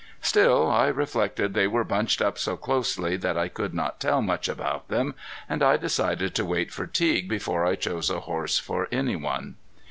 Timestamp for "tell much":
3.99-4.49